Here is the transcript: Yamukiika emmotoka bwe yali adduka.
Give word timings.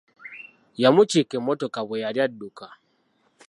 Yamukiika 0.81 1.33
emmotoka 1.39 1.79
bwe 1.87 2.01
yali 2.03 2.19
adduka. 2.25 2.67